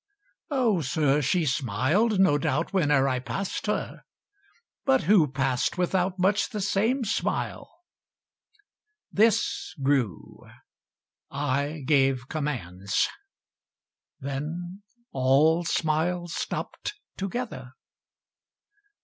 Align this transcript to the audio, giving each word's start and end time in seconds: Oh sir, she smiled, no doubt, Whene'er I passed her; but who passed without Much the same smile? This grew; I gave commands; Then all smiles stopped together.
Oh 0.49 0.81
sir, 0.81 1.21
she 1.21 1.45
smiled, 1.45 2.19
no 2.19 2.39
doubt, 2.39 2.71
Whene'er 2.71 3.07
I 3.07 3.19
passed 3.19 3.67
her; 3.67 4.01
but 4.83 5.03
who 5.03 5.31
passed 5.31 5.77
without 5.77 6.17
Much 6.17 6.49
the 6.49 6.59
same 6.59 7.05
smile? 7.05 7.71
This 9.11 9.75
grew; 9.83 10.41
I 11.29 11.83
gave 11.85 12.27
commands; 12.29 13.07
Then 14.19 14.81
all 15.11 15.65
smiles 15.65 16.33
stopped 16.33 16.95
together. 17.15 17.73